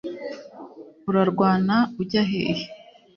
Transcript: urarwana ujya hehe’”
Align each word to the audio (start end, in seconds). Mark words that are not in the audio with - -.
urarwana 1.09 1.75
ujya 2.01 2.23
hehe’” 2.29 2.63